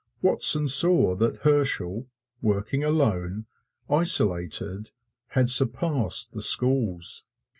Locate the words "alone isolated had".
2.83-5.47